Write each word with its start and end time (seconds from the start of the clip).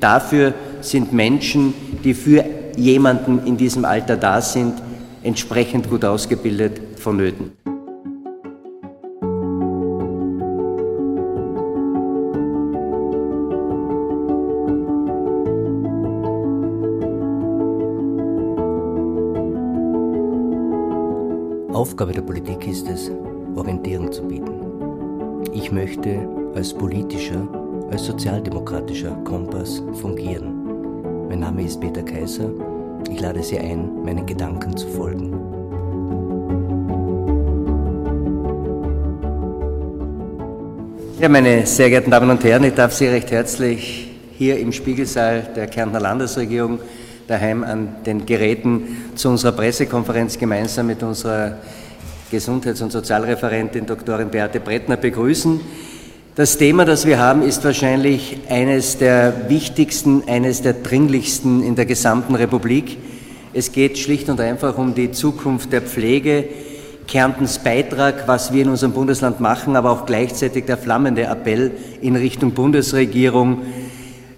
Dafür 0.00 0.54
sind 0.80 1.12
Menschen, 1.12 1.74
die 2.04 2.14
für 2.14 2.44
jemanden 2.76 3.46
in 3.46 3.56
diesem 3.56 3.84
Alter 3.84 4.16
da 4.16 4.40
sind, 4.40 4.74
entsprechend 5.22 5.88
gut 5.88 6.04
ausgebildet 6.04 6.80
vonnöten. 6.98 7.52
Aufgabe 21.72 22.12
der 22.12 22.22
Politik 22.22 22.66
ist 22.66 22.88
es, 22.88 23.10
Orientierung 23.54 24.12
zu 24.12 24.22
bieten. 24.22 24.52
Ich 25.52 25.72
möchte 25.72 26.28
als 26.54 26.74
politischer, 26.74 27.48
als 27.90 28.06
sozialdemokratischer 28.06 29.16
Kompass 29.24 29.82
fungieren. 30.00 31.28
Mein 31.28 31.40
Name 31.40 31.64
ist 31.64 31.80
Peter 31.80 32.02
Kaiser. 32.02 32.50
Ich 33.10 33.20
lade 33.20 33.42
Sie 33.42 33.58
ein, 33.58 34.02
meinen 34.04 34.26
Gedanken 34.26 34.76
zu 34.76 34.88
folgen. 34.88 35.32
Ja, 41.20 41.28
meine 41.28 41.64
sehr 41.64 41.88
geehrten 41.88 42.10
Damen 42.10 42.30
und 42.30 42.44
Herren, 42.44 42.64
ich 42.64 42.74
darf 42.74 42.92
Sie 42.92 43.06
recht 43.06 43.30
herzlich 43.30 44.10
hier 44.32 44.58
im 44.58 44.72
Spiegelsaal 44.72 45.48
der 45.56 45.66
Kärntner 45.66 46.00
Landesregierung 46.00 46.78
daheim 47.26 47.64
an 47.64 47.96
den 48.04 48.26
Geräten 48.26 49.10
zu 49.14 49.30
unserer 49.30 49.52
Pressekonferenz 49.52 50.38
gemeinsam 50.38 50.88
mit 50.88 51.02
unserer 51.02 51.58
Gesundheits- 52.30 52.82
und 52.82 52.92
Sozialreferentin 52.92 53.86
Doktorin 53.86 54.28
Beate 54.28 54.60
Brettner 54.60 54.96
begrüßen. 54.96 55.60
Das 56.36 56.58
Thema, 56.58 56.84
das 56.84 57.06
wir 57.06 57.18
haben, 57.18 57.40
ist 57.40 57.64
wahrscheinlich 57.64 58.36
eines 58.50 58.98
der 58.98 59.48
wichtigsten, 59.48 60.24
eines 60.28 60.60
der 60.60 60.74
dringlichsten 60.74 61.62
in 61.62 61.76
der 61.76 61.86
gesamten 61.86 62.34
Republik. 62.34 62.98
Es 63.54 63.72
geht 63.72 63.96
schlicht 63.96 64.28
und 64.28 64.38
einfach 64.38 64.76
um 64.76 64.94
die 64.94 65.12
Zukunft 65.12 65.72
der 65.72 65.80
Pflege, 65.80 66.44
Kärntens 67.08 67.58
Beitrag, 67.60 68.28
was 68.28 68.52
wir 68.52 68.64
in 68.64 68.68
unserem 68.68 68.92
Bundesland 68.92 69.40
machen, 69.40 69.76
aber 69.76 69.90
auch 69.90 70.04
gleichzeitig 70.04 70.66
der 70.66 70.76
flammende 70.76 71.22
Appell 71.22 71.70
in 72.02 72.16
Richtung 72.16 72.50
Bundesregierung, 72.52 73.62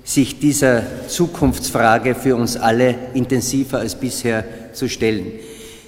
sich 0.04 0.38
dieser 0.38 0.84
Zukunftsfrage 1.08 2.14
für 2.14 2.36
uns 2.36 2.56
alle 2.56 2.94
intensiver 3.14 3.78
als 3.78 3.96
bisher 3.96 4.44
zu 4.72 4.88
stellen. 4.88 5.32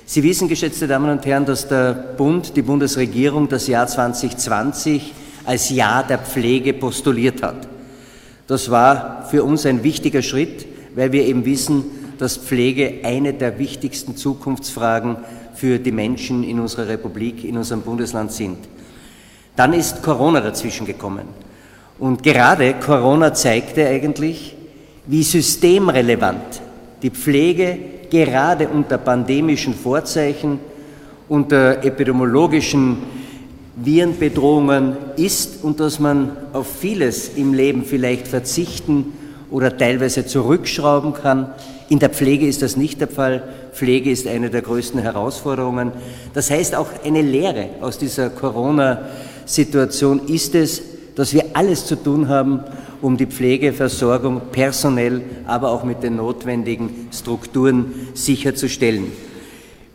Sie 0.06 0.25
wissen, 0.25 0.49
geschätzte 0.49 0.89
Damen 0.89 1.09
und 1.09 1.25
Herren, 1.25 1.47
dass 1.47 1.69
der 1.69 1.93
Bund, 1.93 2.56
die 2.56 2.62
Bundesregierung 2.62 3.49
das 3.49 3.69
Jahr 3.69 3.87
2020 3.87 5.12
als 5.51 5.69
Jahr 5.69 6.05
der 6.05 6.19
Pflege 6.19 6.73
postuliert 6.73 7.43
hat. 7.43 7.67
Das 8.47 8.70
war 8.70 9.27
für 9.29 9.43
uns 9.43 9.67
ein 9.67 9.83
wichtiger 9.83 10.23
Schritt, 10.23 10.65
weil 10.95 11.11
wir 11.11 11.25
eben 11.25 11.45
wissen, 11.45 11.83
dass 12.19 12.37
Pflege 12.37 13.01
eine 13.03 13.34
der 13.34 13.59
wichtigsten 13.59 14.17
Zukunftsfragen 14.17 15.17
für 15.55 15.81
die 15.81 15.91
Menschen 15.91 16.45
in 16.45 16.61
unserer 16.61 16.87
Republik, 16.87 17.43
in 17.43 17.56
unserem 17.56 17.83
Bundesland 17.83 18.31
sind. 18.31 18.59
Dann 19.56 19.73
ist 19.73 20.05
Corona 20.05 20.41
dazwischen 20.41 20.87
gekommen. 20.87 21.27
Und 21.98 22.23
gerade 22.23 22.75
Corona 22.75 23.34
zeigte 23.34 23.89
eigentlich, 23.89 24.55
wie 25.06 25.25
systemrelevant 25.25 26.62
die 27.03 27.11
Pflege 27.11 27.77
gerade 28.09 28.69
unter 28.69 28.98
pandemischen 28.98 29.75
Vorzeichen, 29.75 30.61
unter 31.28 31.83
epidemiologischen 31.83 32.98
Virenbedrohungen 33.77 34.97
ist 35.17 35.63
und 35.63 35.81
dass 35.81 35.99
man 35.99 36.37
auf 36.53 36.67
vieles 36.81 37.31
im 37.37 37.55
Leben 37.55 37.85
vielleicht 37.85 38.29
verzichten 38.29 39.12
oder 39.51 39.77
teilweise 39.77 40.27
zurückschrauben 40.27 41.15
kann. 41.15 41.51
In 41.89 41.99
der 41.99 42.11
Pflege 42.11 42.47
ist 42.47 42.62
das 42.62 42.77
nicht 42.77 43.01
der 43.01 43.09
Fall. 43.09 43.43
Pflege 43.73 44.11
ist 44.11 44.27
eine 44.27 44.51
der 44.51 44.62
größten 44.62 45.01
Herausforderungen. 45.01 45.93
Das 46.35 46.51
heißt, 46.51 46.75
auch 46.75 46.89
eine 47.05 47.23
Lehre 47.23 47.71
aus 47.81 47.99
dieser 47.99 48.31
Corona-Situation 48.31 50.27
ist 50.28 50.55
es, 50.55 50.83
dass 51.17 51.33
wir 51.34 51.44
alles 51.55 51.87
zu 51.87 51.97
tun 51.97 52.28
haben, 52.28 52.61
um 53.03 53.17
die 53.17 53.27
Pflegeversorgung 53.27 54.41
personell, 54.53 55.23
aber 55.47 55.71
auch 55.71 55.84
mit 55.84 56.03
den 56.03 56.17
notwendigen 56.17 57.09
Strukturen 57.12 58.09
sicherzustellen. 58.15 59.12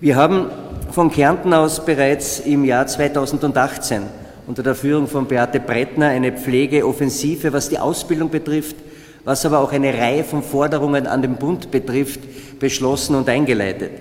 Wir 0.02 0.18
haben 0.18 0.48
von 0.96 1.12
Kärnten 1.12 1.54
aus 1.54 1.84
bereits 1.84 2.40
im 2.40 2.64
Jahr 2.64 2.88
2018 2.88 4.04
unter 4.48 4.64
der 4.64 4.76
Führung 4.76 5.08
von 5.08 5.26
Beate 5.28 5.60
Brettner 5.60 6.08
eine 6.08 6.32
Pflegeoffensive, 6.32 7.52
was 7.52 7.68
die 7.68 7.80
Ausbildung 7.80 8.30
betrifft, 8.30 8.78
was 9.26 9.46
aber 9.46 9.60
auch 9.60 9.74
eine 9.74 9.94
Reihe 9.94 10.24
von 10.24 10.42
Forderungen 10.42 11.06
an 11.06 11.22
den 11.22 11.36
Bund 11.36 11.70
betrifft, 11.70 12.22
beschlossen 12.60 13.16
und 13.16 13.28
eingeleitet. 13.28 13.92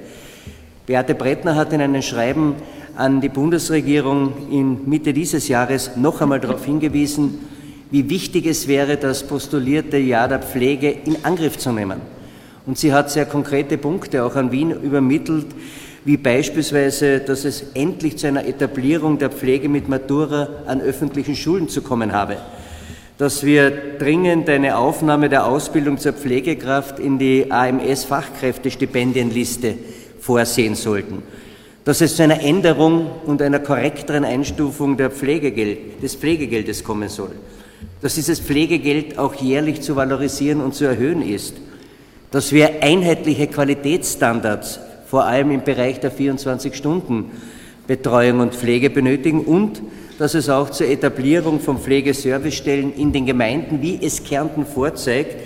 Beate 0.86 1.16
Brettner 1.16 1.56
hat 1.56 1.72
in 1.72 1.80
einem 1.80 2.00
Schreiben 2.00 2.54
an 2.94 3.20
die 3.20 3.28
Bundesregierung 3.28 4.48
in 4.52 4.88
Mitte 4.88 5.12
dieses 5.12 5.48
Jahres 5.48 5.96
noch 5.96 6.20
einmal 6.20 6.38
darauf 6.38 6.64
hingewiesen, 6.64 7.40
wie 7.90 8.08
wichtig 8.08 8.46
es 8.46 8.68
wäre, 8.68 8.98
das 8.98 9.24
postulierte 9.24 9.98
Jahr 9.98 10.28
der 10.28 10.38
Pflege 10.38 10.92
in 10.92 11.24
Angriff 11.24 11.58
zu 11.58 11.72
nehmen. 11.72 12.00
Und 12.66 12.78
sie 12.78 12.92
hat 12.92 13.10
sehr 13.10 13.26
konkrete 13.26 13.78
Punkte 13.78 14.22
auch 14.22 14.36
an 14.36 14.52
Wien 14.52 14.70
übermittelt, 14.70 15.46
wie 16.04 16.18
beispielsweise, 16.18 17.20
dass 17.20 17.44
es 17.44 17.64
endlich 17.74 18.16
zu 18.18 18.26
einer 18.26 18.44
Etablierung 18.46 19.18
der 19.18 19.30
Pflege 19.30 19.70
mit 19.70 19.88
Matura 19.88 20.48
an 20.66 20.80
öffentlichen 20.80 21.34
Schulen 21.34 21.68
zu 21.68 21.82
kommen 21.82 22.12
habe, 22.12 22.36
dass 23.16 23.44
wir 23.44 23.70
dringend 23.98 24.48
eine 24.50 24.76
Aufnahme 24.76 25.30
der 25.30 25.46
Ausbildung 25.46 25.98
zur 25.98 26.12
Pflegekraft 26.12 26.98
in 26.98 27.18
die 27.18 27.50
AMS-Fachkräftestipendienliste 27.50 29.76
vorsehen 30.20 30.74
sollten, 30.74 31.22
dass 31.84 32.02
es 32.02 32.16
zu 32.16 32.24
einer 32.24 32.42
Änderung 32.42 33.10
und 33.24 33.40
einer 33.40 33.60
korrekteren 33.60 34.24
Einstufung 34.24 34.98
Pflegegeld, 34.98 36.02
des 36.02 36.16
Pflegegeldes 36.16 36.82
kommen 36.84 37.08
soll, 37.08 37.30
dass 38.02 38.16
dieses 38.16 38.40
Pflegegeld 38.40 39.16
auch 39.16 39.36
jährlich 39.36 39.80
zu 39.80 39.96
valorisieren 39.96 40.60
und 40.60 40.74
zu 40.74 40.84
erhöhen 40.84 41.22
ist, 41.22 41.54
dass 42.30 42.52
wir 42.52 42.82
einheitliche 42.82 43.46
Qualitätsstandards 43.46 44.80
vor 45.14 45.26
allem 45.26 45.52
im 45.52 45.62
Bereich 45.62 46.00
der 46.00 46.10
24-Stunden-Betreuung 46.10 48.40
und 48.40 48.52
Pflege 48.52 48.90
benötigen 48.90 49.44
und 49.44 49.80
dass 50.18 50.34
es 50.34 50.50
auch 50.50 50.70
zur 50.70 50.88
Etablierung 50.88 51.60
von 51.60 51.78
Pflegeservicestellen 51.78 52.92
in 52.96 53.12
den 53.12 53.24
Gemeinden, 53.24 53.80
wie 53.80 53.96
es 54.02 54.24
Kärnten 54.24 54.66
vorzeigt, 54.66 55.36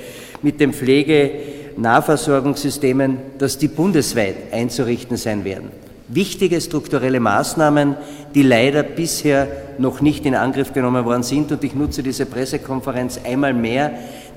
mit 0.41 0.59
den 0.59 0.73
Pflegenahversorgungssystemen, 0.73 3.19
dass 3.37 3.59
die 3.59 3.69
bundesweit 3.69 4.37
einzurichten 4.53 5.19
sein 5.19 5.45
werden 5.45 5.69
wichtige 6.09 6.63
strukturelle 6.63 7.21
Maßnahmen, 7.21 7.97
die 8.35 8.43
leider 8.43 8.83
bisher 8.83 9.47
noch 9.77 10.01
nicht 10.01 10.25
in 10.25 10.35
Angriff 10.35 10.73
genommen 10.73 11.05
worden 11.05 11.23
sind. 11.23 11.53
Und 11.53 11.63
ich 11.63 11.75
nutze 11.75 12.03
diese 12.03 12.25
Pressekonferenz 12.25 13.21
einmal 13.25 13.53
mehr, 13.53 13.93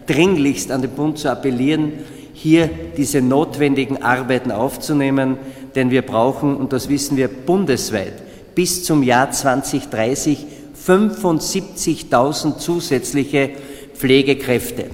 dringlichst 0.06 0.70
an 0.70 0.82
den 0.82 0.92
Bund 0.92 1.18
zu 1.18 1.32
appellieren, 1.32 1.94
hier 2.42 2.70
diese 2.98 3.22
notwendigen 3.22 4.02
Arbeiten 4.02 4.52
aufzunehmen, 4.52 5.38
denn 5.76 5.92
wir 5.92 6.02
brauchen, 6.02 6.56
und 6.56 6.74
das 6.74 6.90
wissen 6.90 7.16
wir 7.16 7.28
bundesweit, 7.28 8.14
bis 8.56 8.84
zum 8.84 9.04
Jahr 9.04 9.32
2030 9.32 10.48
75.000 10.88 12.58
zusätzliche 12.58 13.52
Pflegekräfte. 13.94 14.86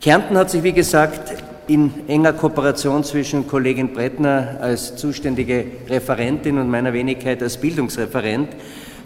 Kärnten 0.00 0.36
hat 0.36 0.50
sich, 0.50 0.62
wie 0.62 0.72
gesagt, 0.72 1.42
in 1.66 1.90
enger 2.06 2.34
Kooperation 2.34 3.02
zwischen 3.02 3.48
Kollegin 3.48 3.92
Brettner 3.92 4.58
als 4.60 4.96
zuständige 4.96 5.64
Referentin 5.88 6.58
und 6.58 6.70
meiner 6.70 6.92
Wenigkeit 6.92 7.42
als 7.42 7.56
Bildungsreferent 7.56 8.50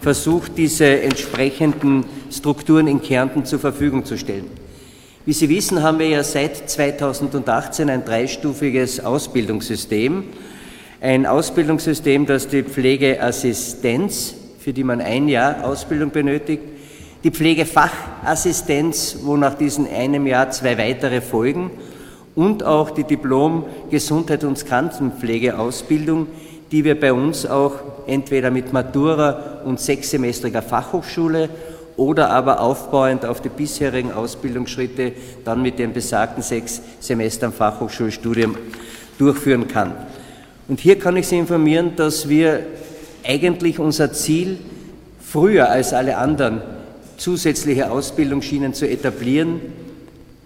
versucht, 0.00 0.52
diese 0.56 1.00
entsprechenden 1.00 2.04
Strukturen 2.30 2.88
in 2.88 3.00
Kärnten 3.00 3.44
zur 3.44 3.60
Verfügung 3.60 4.04
zu 4.04 4.18
stellen. 4.18 4.67
Wie 5.26 5.32
Sie 5.32 5.48
wissen, 5.48 5.82
haben 5.82 5.98
wir 5.98 6.08
ja 6.08 6.22
seit 6.22 6.70
2018 6.70 7.90
ein 7.90 8.04
dreistufiges 8.04 9.04
Ausbildungssystem. 9.04 10.24
Ein 11.00 11.26
Ausbildungssystem, 11.26 12.24
das 12.24 12.48
die 12.48 12.62
Pflegeassistenz, 12.62 14.34
für 14.58 14.72
die 14.72 14.84
man 14.84 15.00
ein 15.00 15.28
Jahr 15.28 15.64
Ausbildung 15.64 16.10
benötigt, 16.10 16.62
die 17.24 17.30
Pflegefachassistenz, 17.30 19.18
wo 19.22 19.36
nach 19.36 19.54
diesem 19.54 19.86
einem 19.86 20.26
Jahr 20.26 20.50
zwei 20.50 20.78
weitere 20.78 21.20
folgen, 21.20 21.70
und 22.34 22.62
auch 22.62 22.90
die 22.90 23.04
Diplom 23.04 23.64
Gesundheit 23.90 24.44
und 24.44 24.64
Krankenpflegeausbildung, 24.64 26.28
die 26.70 26.84
wir 26.84 26.98
bei 26.98 27.12
uns 27.12 27.44
auch 27.44 27.74
entweder 28.06 28.50
mit 28.50 28.72
Matura 28.72 29.60
und 29.64 29.80
sechssemestriger 29.80 30.62
Fachhochschule 30.62 31.48
oder 31.98 32.30
aber 32.30 32.60
aufbauend 32.60 33.26
auf 33.26 33.42
die 33.42 33.48
bisherigen 33.48 34.12
Ausbildungsschritte 34.12 35.12
dann 35.44 35.60
mit 35.60 35.78
den 35.78 35.92
besagten 35.92 36.42
sechs 36.42 36.80
Semestern 37.00 37.52
Fachhochschulstudium 37.52 38.56
durchführen 39.18 39.66
kann. 39.66 39.92
Und 40.68 40.80
hier 40.80 40.98
kann 40.98 41.16
ich 41.16 41.26
Sie 41.26 41.38
informieren, 41.38 41.96
dass 41.96 42.28
wir 42.28 42.60
eigentlich 43.26 43.80
unser 43.80 44.12
Ziel 44.12 44.58
früher 45.20 45.68
als 45.70 45.92
alle 45.92 46.16
anderen 46.16 46.62
zusätzliche 47.16 47.90
Ausbildungsschienen 47.90 48.74
zu 48.74 48.88
etablieren, 48.88 49.60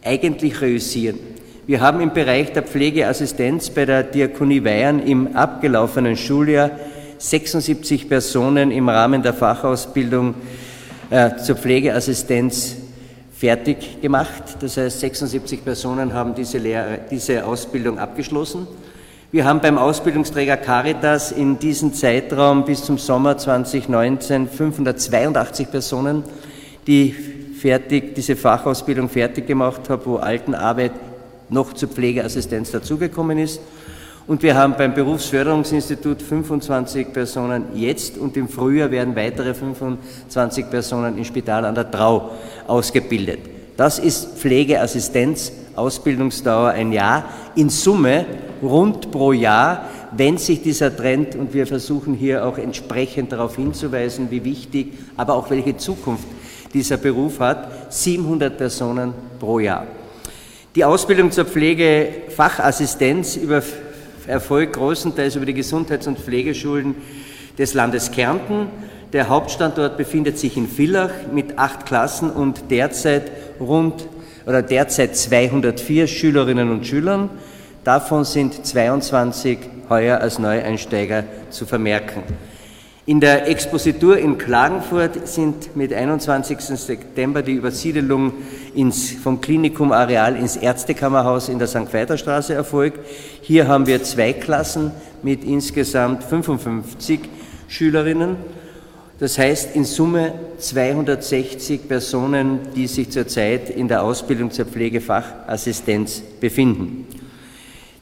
eigentlich 0.03 0.61
reüssieren. 0.63 1.19
Wir 1.67 1.83
haben 1.83 2.01
im 2.01 2.15
Bereich 2.15 2.53
der 2.53 2.63
Pflegeassistenz 2.63 3.71
bei 3.71 3.85
der 3.85 4.05
Diakonie 4.05 4.65
Weihern 4.65 5.01
im 5.01 5.37
abgelaufenen 5.37 6.17
Schuljahr 6.17 6.71
76 7.19 8.09
Personen 8.09 8.71
im 8.71 8.89
Rahmen 8.89 9.23
der 9.23 9.35
Fachausbildung 9.35 10.35
äh, 11.13 11.37
zur 11.37 11.57
Pflegeassistenz 11.57 12.77
fertig 13.37 14.01
gemacht. 14.01 14.57
Das 14.61 14.79
heißt, 14.79 15.01
76 15.01 15.63
Personen 15.63 16.15
haben 16.15 16.35
diese, 16.35 16.57
Lehre, 16.57 17.01
diese 17.11 17.45
Ausbildung 17.45 17.99
abgeschlossen. 17.99 18.67
Wir 19.31 19.45
haben 19.45 19.61
beim 19.61 19.77
Ausbildungsträger 19.77 20.57
Caritas 20.57 21.31
in 21.31 21.59
diesem 21.59 21.93
Zeitraum 21.93 22.65
bis 22.65 22.85
zum 22.85 22.97
Sommer 22.97 23.37
2019 23.37 24.49
582 24.49 25.71
Personen, 25.71 26.25
die 26.87 27.15
fertig, 27.61 28.15
diese 28.15 28.35
Fachausbildung 28.35 29.11
fertig 29.11 29.47
gemacht 29.47 29.91
haben, 29.91 30.03
wo 30.07 30.17
Altenarbeit 30.17 30.93
noch 31.51 31.75
zur 31.75 31.91
Pflegeassistenz 31.91 32.71
dazugekommen 32.71 33.37
ist. 33.37 33.61
Und 34.27 34.43
wir 34.43 34.55
haben 34.55 34.75
beim 34.77 34.95
Berufsförderungsinstitut 34.95 36.23
25 36.23 37.13
Personen 37.13 37.65
jetzt 37.75 38.19
und 38.19 38.37
im 38.37 38.49
Frühjahr 38.49 38.91
werden 38.91 39.17
weitere 39.17 39.53
25 39.53 40.71
Personen 40.71 41.19
im 41.19 41.25
Spital 41.25 41.65
an 41.65 41.75
der 41.75 41.91
Trau 41.91 42.31
ausgebildet. 42.69 43.41
Das 43.77 43.99
ist 43.99 44.39
Pflegeassistenz, 44.39 45.53
Ausbildungsdauer 45.75 46.71
ein 46.71 46.93
Jahr, 46.93 47.25
in 47.57 47.69
Summe 47.69 48.27
rund 48.63 49.11
pro 49.11 49.33
Jahr, 49.33 49.87
wenn 50.13 50.39
sich 50.39 50.63
dieser 50.63 50.95
Trend, 50.95 51.35
und 51.35 51.53
wir 51.53 51.67
versuchen 51.67 52.15
hier 52.15 52.47
auch 52.47 52.59
entsprechend 52.59 53.33
darauf 53.33 53.57
hinzuweisen, 53.57 54.31
wie 54.31 54.45
wichtig, 54.45 54.93
aber 55.17 55.35
auch 55.35 55.51
welche 55.51 55.77
Zukunft 55.77 56.27
dieser 56.73 56.97
Beruf 56.97 57.41
hat, 57.41 57.93
700 57.93 58.57
Personen 58.57 59.15
pro 59.41 59.59
Jahr. 59.59 59.87
Die 60.75 60.85
Ausbildung 60.85 61.31
zur 61.33 61.45
Pflegefachassistenz 61.45 63.37
erfolgt 64.27 64.75
großenteils 64.75 65.37
über 65.37 65.47
die 65.47 65.55
Gesundheits- 65.55 66.07
und 66.07 66.19
Pflegeschulen 66.19 66.95
des 67.59 67.75
Landes 67.75 68.11
Kärnten. 68.11 68.69
Der 69.13 69.29
Hauptstandort 69.29 69.97
befindet 69.97 70.39
sich 70.39 70.57
in 70.57 70.69
Villach 70.69 71.11
mit 71.33 71.59
acht 71.59 71.87
Klassen 71.87 72.31
und 72.31 72.71
derzeit 72.71 73.31
rund 73.61 74.07
oder 74.47 74.63
derzeit 74.63 75.17
204 75.17 76.07
Schülerinnen 76.07 76.71
und 76.71 76.87
Schülern. 76.87 77.31
Davon 77.85 78.25
sind 78.25 78.65
22 78.65 79.59
heuer 79.89 80.19
als 80.19 80.39
Neueinsteiger 80.39 81.25
zu 81.51 81.67
vermerken. 81.67 82.23
In 83.05 83.19
der 83.19 83.49
Expositur 83.49 84.17
in 84.17 84.39
Klagenfurt 84.39 85.27
sind 85.27 85.75
mit 85.75 85.93
21. 85.93 86.61
September 86.61 87.43
die 87.43 87.55
Übersiedelung 87.55 88.33
ins, 88.77 89.11
vom 89.11 89.41
Klinikumareal 89.41 90.37
ins 90.37 90.55
Ärztekammerhaus 90.55 91.49
in 91.49 91.59
der 91.59 91.67
St. 91.67 91.93
Veiterstraße 91.93 92.55
erfolgt. 92.55 93.01
Hier 93.41 93.67
haben 93.67 93.89
wir 93.89 94.05
zwei 94.05 94.33
Klassen 94.33 94.93
mit 95.25 95.43
insgesamt 95.43 96.23
55 96.23 97.19
Schülerinnen. 97.67 98.37
Das 99.19 99.37
heißt 99.37 99.75
in 99.75 99.85
Summe 99.85 100.35
260 100.59 101.89
Personen, 101.89 102.61
die 102.77 102.87
sich 102.87 103.11
zurzeit 103.11 103.69
in 103.69 103.89
der 103.89 104.05
Ausbildung 104.05 104.53
zur 104.53 104.67
Pflegefachassistenz 104.67 106.23
befinden. 106.39 107.09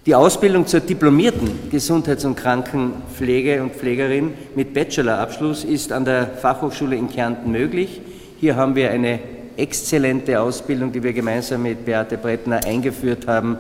Die 0.07 0.15
Ausbildung 0.15 0.67
zur 0.67 0.81
diplomierten 0.81 1.71
Gesundheits- 1.71 2.25
und 2.25 2.35
Krankenpflege 2.35 3.63
und 3.63 3.75
Pflegerin 3.75 4.33
mit 4.55 4.73
Bachelorabschluss 4.73 5.63
ist 5.63 5.93
an 5.93 6.07
der 6.07 6.27
Fachhochschule 6.27 6.97
in 6.97 7.11
Kärnten 7.11 7.53
möglich. 7.53 8.01
Hier 8.41 8.57
haben 8.57 8.75
wir 8.75 8.91
eine 8.91 9.19
exzellente 9.59 10.41
Ausbildung, 10.41 10.91
die 10.91 11.03
wir 11.03 11.13
gemeinsam 11.13 11.65
mit 11.65 11.85
Beate 11.85 12.17
Brettner 12.17 12.65
eingeführt 12.65 13.27
haben, 13.27 13.59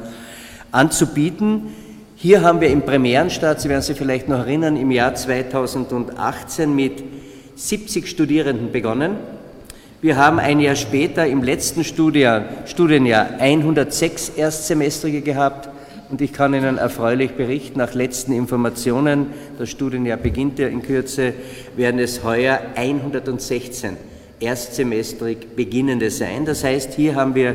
anzubieten. 0.73 1.75
Hier 2.17 2.41
haben 2.41 2.63
wir 2.63 2.71
im 2.71 2.81
Premierenstart, 2.81 3.61
Sie 3.61 3.69
werden 3.69 3.83
sich 3.83 3.99
vielleicht 3.99 4.27
noch 4.27 4.39
erinnern, 4.39 4.79
im 4.79 4.91
Jahr 4.91 5.15
2018 5.15 6.75
mit 6.75 7.05
70 7.57 8.09
Studierenden 8.09 8.73
begonnen. 8.73 9.17
Wir 10.01 10.17
haben 10.17 10.39
ein 10.39 10.59
Jahr 10.61 10.77
später 10.77 11.27
im 11.27 11.43
letzten 11.43 11.85
Studienjahr, 11.85 12.45
Studienjahr 12.65 13.29
106 13.39 14.31
Erstsemestrige 14.31 15.21
gehabt 15.21 15.69
und 16.11 16.21
ich 16.21 16.33
kann 16.33 16.55
Ihnen 16.55 16.77
erfreulich 16.77 17.33
berichten, 17.33 17.79
nach 17.79 17.95
letzten 17.95 18.33
Informationen, 18.33 19.27
das 19.59 19.71
Studienjahr 19.71 20.17
beginnt 20.17 20.59
ja 20.59 20.67
in 20.67 20.83
Kürze, 20.83 21.33
werden 21.77 22.01
es 22.01 22.25
heuer 22.25 22.61
116 22.75 23.97
erstsemestrig 24.41 25.55
Beginnende 25.55 26.11
sein. 26.11 26.45
Das 26.47 26.65
heißt, 26.65 26.95
hier 26.95 27.15
haben 27.15 27.35
wir 27.35 27.55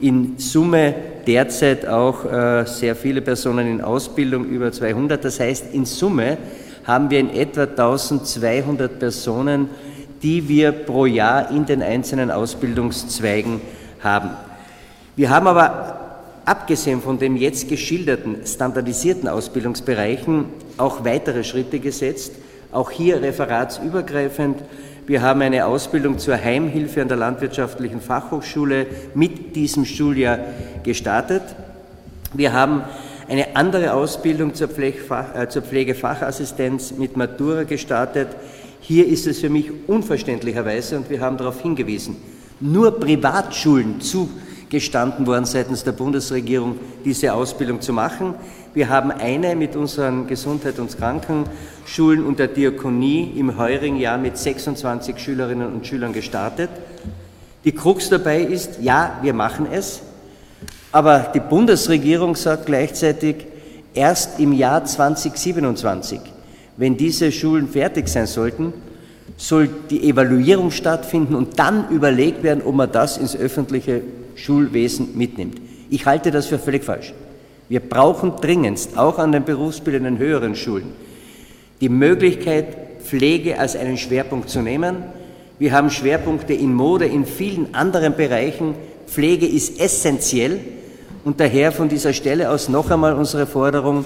in 0.00 0.38
Summe 0.38 0.94
derzeit 1.26 1.86
auch 1.86 2.24
äh, 2.24 2.64
sehr 2.66 2.96
viele 2.96 3.22
Personen 3.22 3.66
in 3.66 3.80
Ausbildung, 3.80 4.44
über 4.44 4.72
200. 4.72 5.24
Das 5.24 5.40
heißt, 5.40 5.72
in 5.72 5.84
Summe 5.84 6.38
haben 6.84 7.10
wir 7.10 7.20
in 7.20 7.30
etwa 7.30 7.62
1200 7.62 8.98
Personen, 8.98 9.68
die 10.22 10.48
wir 10.48 10.72
pro 10.72 11.06
Jahr 11.06 11.50
in 11.50 11.64
den 11.64 11.82
einzelnen 11.82 12.30
Ausbildungszweigen 12.30 13.60
haben. 14.02 14.30
Wir 15.16 15.30
haben 15.30 15.46
aber 15.46 15.99
abgesehen 16.50 17.00
von 17.00 17.16
den 17.16 17.36
jetzt 17.36 17.68
geschilderten 17.68 18.38
standardisierten 18.44 19.28
Ausbildungsbereichen 19.28 20.46
auch 20.78 21.04
weitere 21.04 21.44
Schritte 21.44 21.78
gesetzt, 21.78 22.32
auch 22.72 22.90
hier 22.90 23.22
referatsübergreifend. 23.22 24.56
Wir 25.06 25.22
haben 25.22 25.42
eine 25.42 25.64
Ausbildung 25.66 26.18
zur 26.18 26.34
Heimhilfe 26.42 27.02
an 27.02 27.06
der 27.06 27.18
Landwirtschaftlichen 27.18 28.00
Fachhochschule 28.00 28.88
mit 29.14 29.54
diesem 29.54 29.84
Schuljahr 29.84 30.40
gestartet. 30.82 31.42
Wir 32.34 32.52
haben 32.52 32.82
eine 33.28 33.54
andere 33.54 33.92
Ausbildung 33.92 34.52
zur, 34.52 34.66
Pflegefach, 34.66 35.36
äh, 35.36 35.48
zur 35.48 35.62
Pflegefachassistenz 35.62 36.94
mit 36.98 37.16
Matura 37.16 37.62
gestartet. 37.62 38.26
Hier 38.80 39.06
ist 39.06 39.28
es 39.28 39.38
für 39.38 39.50
mich 39.50 39.70
unverständlicherweise, 39.86 40.96
und 40.96 41.10
wir 41.10 41.20
haben 41.20 41.36
darauf 41.36 41.60
hingewiesen, 41.60 42.16
nur 42.58 42.98
Privatschulen 42.98 44.00
zu 44.00 44.28
gestanden 44.70 45.26
worden 45.26 45.44
seitens 45.44 45.84
der 45.84 45.92
Bundesregierung, 45.92 46.78
diese 47.04 47.34
Ausbildung 47.34 47.80
zu 47.80 47.92
machen. 47.92 48.34
Wir 48.72 48.88
haben 48.88 49.10
eine 49.10 49.56
mit 49.56 49.74
unseren 49.74 50.28
Gesundheit- 50.28 50.78
und 50.78 50.96
Krankenschulen 50.96 52.24
und 52.24 52.38
der 52.38 52.46
Diakonie 52.46 53.34
im 53.36 53.58
heurigen 53.58 53.96
Jahr 53.96 54.16
mit 54.16 54.38
26 54.38 55.18
Schülerinnen 55.18 55.72
und 55.72 55.86
Schülern 55.86 56.12
gestartet. 56.12 56.70
Die 57.64 57.72
Krux 57.72 58.08
dabei 58.08 58.40
ist, 58.42 58.78
ja, 58.80 59.18
wir 59.22 59.34
machen 59.34 59.66
es, 59.70 60.00
aber 60.92 61.30
die 61.34 61.40
Bundesregierung 61.40 62.36
sagt 62.36 62.66
gleichzeitig, 62.66 63.46
erst 63.92 64.38
im 64.38 64.52
Jahr 64.52 64.84
2027, 64.84 66.20
wenn 66.76 66.96
diese 66.96 67.32
Schulen 67.32 67.68
fertig 67.68 68.08
sein 68.08 68.26
sollten, 68.26 68.72
soll 69.36 69.68
die 69.90 70.08
Evaluierung 70.08 70.70
stattfinden 70.70 71.34
und 71.34 71.58
dann 71.58 71.88
überlegt 71.90 72.42
werden, 72.42 72.62
ob 72.64 72.74
man 72.74 72.92
das 72.92 73.18
ins 73.18 73.36
öffentliche 73.36 74.02
Schulwesen 74.40 75.16
mitnimmt. 75.16 75.60
Ich 75.90 76.06
halte 76.06 76.30
das 76.30 76.46
für 76.46 76.58
völlig 76.58 76.84
falsch. 76.84 77.12
Wir 77.68 77.80
brauchen 77.80 78.32
dringendst, 78.40 78.98
auch 78.98 79.18
an 79.18 79.32
den 79.32 79.44
berufsbildenden 79.44 80.18
höheren 80.18 80.56
Schulen, 80.56 80.92
die 81.80 81.88
Möglichkeit, 81.88 82.76
Pflege 83.04 83.58
als 83.58 83.76
einen 83.76 83.96
Schwerpunkt 83.96 84.48
zu 84.48 84.60
nehmen. 84.60 85.04
Wir 85.58 85.72
haben 85.72 85.90
Schwerpunkte 85.90 86.52
in 86.52 86.74
Mode, 86.74 87.06
in 87.06 87.26
vielen 87.26 87.74
anderen 87.74 88.16
Bereichen. 88.16 88.74
Pflege 89.06 89.46
ist 89.46 89.80
essentiell 89.80 90.60
und 91.24 91.38
daher 91.38 91.72
von 91.72 91.88
dieser 91.88 92.12
Stelle 92.12 92.50
aus 92.50 92.68
noch 92.68 92.90
einmal 92.90 93.14
unsere 93.14 93.46
Forderung, 93.46 94.04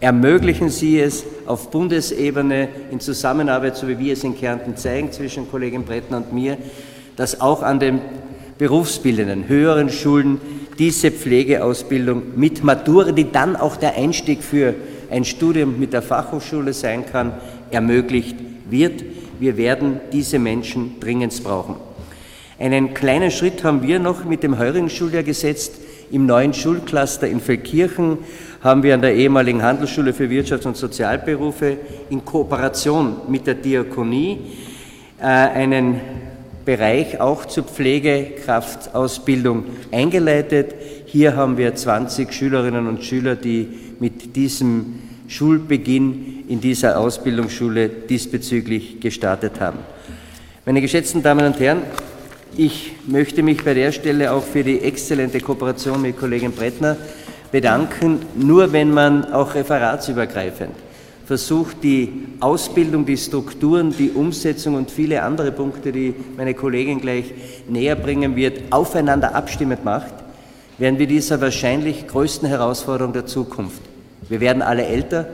ermöglichen 0.00 0.70
Sie 0.70 1.00
es 1.00 1.24
auf 1.46 1.70
Bundesebene 1.70 2.68
in 2.90 3.00
Zusammenarbeit, 3.00 3.76
so 3.76 3.88
wie 3.88 3.98
wir 3.98 4.12
es 4.12 4.24
in 4.24 4.36
Kärnten 4.36 4.76
zeigen, 4.76 5.12
zwischen 5.12 5.50
Kollegin 5.50 5.84
Brettner 5.84 6.18
und 6.18 6.32
mir, 6.32 6.56
dass 7.16 7.40
auch 7.40 7.62
an 7.62 7.80
den 7.80 8.00
berufsbildenden 8.58 9.48
höheren 9.48 9.88
Schulen 9.88 10.40
diese 10.78 11.10
Pflegeausbildung 11.10 12.22
mit 12.36 12.62
Matura, 12.62 13.12
die 13.12 13.30
dann 13.30 13.56
auch 13.56 13.76
der 13.76 13.96
Einstieg 13.96 14.42
für 14.42 14.74
ein 15.10 15.24
Studium 15.24 15.78
mit 15.78 15.92
der 15.92 16.02
Fachhochschule 16.02 16.72
sein 16.72 17.06
kann, 17.06 17.32
ermöglicht 17.70 18.36
wird. 18.68 19.04
Wir 19.40 19.56
werden 19.56 20.00
diese 20.12 20.38
Menschen 20.38 21.00
dringend 21.00 21.42
brauchen. 21.42 21.76
Einen 22.58 22.92
kleinen 22.92 23.30
Schritt 23.30 23.62
haben 23.62 23.82
wir 23.82 24.00
noch 24.00 24.24
mit 24.24 24.42
dem 24.42 24.58
heurigen 24.58 24.90
Schuljahr 24.90 25.22
gesetzt. 25.22 25.74
Im 26.10 26.26
neuen 26.26 26.54
Schulcluster 26.54 27.28
in 27.28 27.40
Feldkirchen 27.40 28.18
haben 28.62 28.82
wir 28.82 28.94
an 28.94 29.02
der 29.02 29.14
ehemaligen 29.14 29.62
Handelsschule 29.62 30.12
für 30.12 30.24
Wirtschafts- 30.24 30.66
und 30.66 30.76
Sozialberufe 30.76 31.76
in 32.10 32.24
Kooperation 32.24 33.16
mit 33.28 33.46
der 33.46 33.54
Diakonie 33.54 34.38
äh, 35.20 35.24
einen 35.24 36.00
Bereich 36.68 37.18
auch 37.18 37.46
zur 37.46 37.64
Pflegekraftausbildung 37.64 39.64
eingeleitet. 39.90 40.74
Hier 41.06 41.34
haben 41.34 41.56
wir 41.56 41.74
20 41.74 42.30
Schülerinnen 42.30 42.86
und 42.86 43.02
Schüler, 43.02 43.36
die 43.36 43.68
mit 44.00 44.36
diesem 44.36 44.98
Schulbeginn 45.28 46.44
in 46.46 46.60
dieser 46.60 47.00
Ausbildungsschule 47.00 47.88
diesbezüglich 47.88 49.00
gestartet 49.00 49.60
haben. 49.60 49.78
Meine 50.66 50.82
geschätzten 50.82 51.22
Damen 51.22 51.46
und 51.46 51.58
Herren, 51.58 51.84
ich 52.54 52.92
möchte 53.06 53.42
mich 53.42 53.64
bei 53.64 53.72
der 53.72 53.90
Stelle 53.90 54.30
auch 54.30 54.44
für 54.44 54.62
die 54.62 54.80
exzellente 54.80 55.40
Kooperation 55.40 56.02
mit 56.02 56.18
Kollegin 56.18 56.52
Brettner 56.52 56.98
bedanken. 57.50 58.18
Nur 58.34 58.74
wenn 58.74 58.90
man 58.90 59.32
auch 59.32 59.54
referatsübergreifend 59.54 60.74
versucht, 61.28 61.84
die 61.84 62.10
Ausbildung, 62.40 63.04
die 63.04 63.18
Strukturen, 63.18 63.94
die 63.96 64.12
Umsetzung 64.12 64.76
und 64.76 64.90
viele 64.90 65.22
andere 65.22 65.52
Punkte, 65.52 65.92
die 65.92 66.14
meine 66.38 66.54
Kollegin 66.54 67.02
gleich 67.02 67.34
näher 67.68 67.96
bringen 67.96 68.34
wird, 68.34 68.72
aufeinander 68.72 69.34
abstimmend 69.34 69.84
macht, 69.84 70.14
werden 70.78 70.98
wir 70.98 71.06
dieser 71.06 71.38
wahrscheinlich 71.42 72.06
größten 72.06 72.48
Herausforderung 72.48 73.12
der 73.12 73.26
Zukunft. 73.26 73.82
Wir 74.26 74.40
werden 74.40 74.62
alle 74.62 74.86
älter 74.86 75.26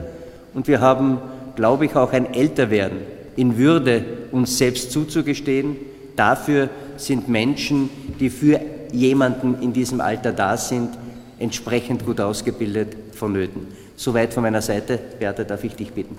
und 0.53 0.67
wir 0.67 0.81
haben, 0.81 1.19
glaube 1.55 1.85
ich, 1.85 1.95
auch 1.95 2.11
ein 2.11 2.33
Älterwerden 2.33 2.97
in 3.37 3.57
Würde 3.57 4.03
uns 4.33 4.57
selbst 4.57 4.91
zuzugestehen. 4.91 5.77
Dafür 6.17 6.67
sind 6.97 7.29
Menschen, 7.29 7.89
die 8.19 8.29
für 8.29 8.59
jemanden 8.91 9.61
in 9.61 9.71
diesem 9.71 10.01
Alter 10.01 10.33
da 10.33 10.57
sind, 10.57 10.89
entsprechend 11.39 12.05
gut 12.05 12.19
ausgebildet 12.19 12.97
vonnöten. 13.13 13.84
Soweit 13.95 14.33
von 14.33 14.43
meiner 14.43 14.61
Seite. 14.61 14.99
Beate, 15.19 15.45
darf 15.45 15.63
ich 15.63 15.75
dich 15.75 15.91
bitten. 15.91 16.17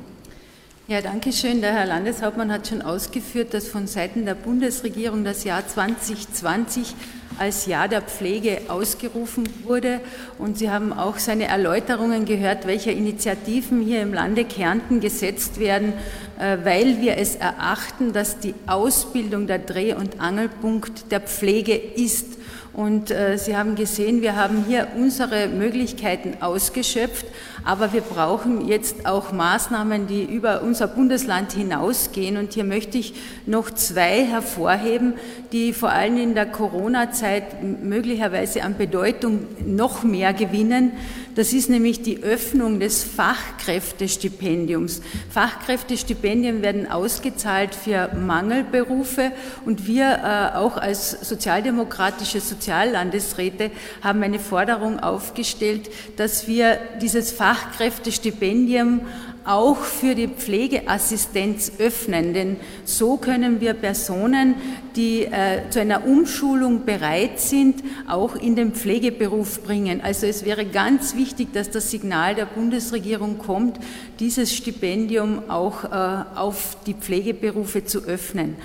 Ja, 0.88 1.00
danke 1.00 1.32
schön. 1.32 1.60
Der 1.62 1.72
Herr 1.72 1.86
Landeshauptmann 1.86 2.52
hat 2.52 2.68
schon 2.68 2.80
ausgeführt, 2.80 3.52
dass 3.52 3.66
von 3.66 3.88
Seiten 3.88 4.24
der 4.24 4.36
Bundesregierung 4.36 5.24
das 5.24 5.42
Jahr 5.42 5.66
2020 5.66 6.94
als 7.38 7.66
Jahr 7.66 7.88
der 7.88 8.02
Pflege 8.02 8.60
ausgerufen 8.68 9.48
wurde. 9.64 10.00
Und 10.38 10.58
Sie 10.58 10.70
haben 10.70 10.92
auch 10.92 11.18
seine 11.18 11.46
Erläuterungen 11.46 12.24
gehört, 12.24 12.68
welche 12.68 12.92
Initiativen 12.92 13.82
hier 13.82 14.00
im 14.00 14.14
Lande 14.14 14.44
Kärnten 14.44 15.00
gesetzt 15.00 15.58
werden, 15.58 15.92
äh, 16.38 16.58
weil 16.62 17.00
wir 17.00 17.18
es 17.18 17.34
erachten, 17.34 18.12
dass 18.12 18.38
die 18.38 18.54
Ausbildung 18.68 19.48
der 19.48 19.58
Dreh- 19.58 19.94
und 19.94 20.20
Angelpunkt 20.20 21.10
der 21.10 21.20
Pflege 21.20 21.74
ist. 21.74 22.35
Und 22.76 23.10
äh, 23.10 23.38
Sie 23.38 23.56
haben 23.56 23.74
gesehen, 23.74 24.20
wir 24.20 24.36
haben 24.36 24.66
hier 24.68 24.88
unsere 24.98 25.48
Möglichkeiten 25.48 26.42
ausgeschöpft, 26.42 27.24
aber 27.64 27.94
wir 27.94 28.02
brauchen 28.02 28.68
jetzt 28.68 29.06
auch 29.06 29.32
Maßnahmen, 29.32 30.06
die 30.06 30.22
über 30.22 30.60
unser 30.60 30.86
Bundesland 30.86 31.52
hinausgehen. 31.54 32.36
Und 32.36 32.52
hier 32.52 32.64
möchte 32.64 32.98
ich 32.98 33.14
noch 33.46 33.70
zwei 33.70 34.26
hervorheben, 34.26 35.14
die 35.52 35.72
vor 35.72 35.88
allem 35.88 36.18
in 36.18 36.34
der 36.34 36.44
Corona-Zeit 36.44 37.62
möglicherweise 37.62 38.62
an 38.62 38.76
Bedeutung 38.76 39.46
noch 39.64 40.02
mehr 40.02 40.34
gewinnen. 40.34 40.92
Das 41.36 41.52
ist 41.52 41.68
nämlich 41.68 42.00
die 42.00 42.22
Öffnung 42.22 42.80
des 42.80 43.04
Fachkräftestipendiums. 43.04 45.02
Fachkräftestipendien 45.28 46.62
werden 46.62 46.90
ausgezahlt 46.90 47.74
für 47.74 48.08
Mangelberufe 48.14 49.32
und 49.66 49.86
wir 49.86 50.06
äh, 50.06 50.56
auch 50.56 50.78
als 50.78 51.10
sozialdemokratische 51.10 52.40
Soziallandesräte 52.40 53.70
haben 54.02 54.22
eine 54.22 54.38
Forderung 54.38 54.98
aufgestellt, 54.98 55.90
dass 56.16 56.48
wir 56.48 56.78
dieses 57.02 57.32
Fachkräftestipendium 57.32 59.02
auch 59.46 59.76
für 59.78 60.14
die 60.14 60.28
Pflegeassistenz 60.28 61.72
öffnen, 61.78 62.34
denn 62.34 62.56
so 62.84 63.16
können 63.16 63.60
wir 63.60 63.74
Personen, 63.74 64.56
die 64.96 65.24
äh, 65.24 65.68
zu 65.70 65.80
einer 65.80 66.06
Umschulung 66.06 66.84
bereit 66.84 67.38
sind, 67.38 67.82
auch 68.08 68.34
in 68.34 68.56
den 68.56 68.72
Pflegeberuf 68.72 69.62
bringen. 69.62 70.00
Also 70.02 70.26
es 70.26 70.44
wäre 70.44 70.64
ganz 70.66 71.14
wichtig, 71.14 71.52
dass 71.52 71.70
das 71.70 71.90
Signal 71.90 72.34
der 72.34 72.46
Bundesregierung 72.46 73.38
kommt, 73.38 73.78
dieses 74.18 74.54
Stipendium 74.54 75.48
auch 75.48 75.84
äh, 75.84 76.24
auf 76.34 76.76
die 76.86 76.94
Pflegeberufe 76.94 77.84
zu 77.84 78.04
öffnen. 78.04 78.56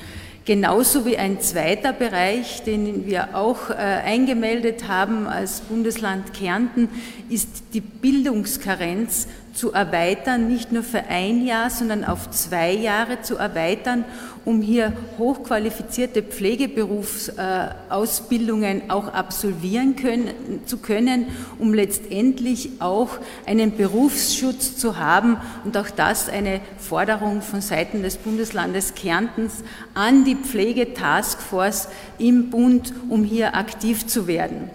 Genauso 0.44 1.06
wie 1.06 1.18
ein 1.18 1.40
zweiter 1.40 1.94
Bereich, 1.94 2.64
den 2.64 3.06
wir 3.06 3.38
auch 3.38 3.70
äh, 3.70 3.74
eingemeldet 3.74 4.88
haben 4.88 5.28
als 5.28 5.62
Bundesland 5.62 6.34
Kärnten, 6.34 6.90
ist 7.30 7.48
die 7.76 7.82
Bildungskarenz 7.82 9.28
zu 9.53 9.74
erweitern, 9.74 10.48
nicht 10.48 10.72
nur 10.72 10.84
für 10.84 11.03
ein 11.10 11.46
Jahr, 11.46 11.70
sondern 11.70 12.05
auf 12.05 12.31
zwei 12.31 12.72
Jahre 12.72 13.22
zu 13.22 13.36
erweitern, 13.36 14.05
um 14.46 14.62
hier 14.62 14.93
hochqualifizierte 15.17 16.24
Pflegeberufsausbildungen 16.24 18.89
auch 18.89 19.13
absolvieren 19.13 19.96
können, 19.96 20.29
zu 20.65 20.77
können, 20.77 21.27
um 21.60 21.74
letztendlich 21.74 22.70
auch 22.79 23.10
einen 23.46 23.75
Berufsschutz 23.75 24.77
zu 24.77 24.98
haben 24.98 25.36
und 25.63 25.77
auch 25.77 25.89
das 25.89 26.27
eine 26.29 26.62
Forderung 26.77 27.41
von 27.41 27.62
Seiten 27.62 28.03
des 28.03 28.17
Bundeslandes 28.17 28.93
Kärntens 28.96 29.63
an 29.93 30.25
die 30.25 30.36
Pflegetaskforce 30.36 31.88
im 32.17 32.50
Bund, 32.50 32.93
um 33.10 33.24
hier 33.24 33.55
aktiv 33.55 34.08
zu 34.08 34.27
werden. 34.27 34.70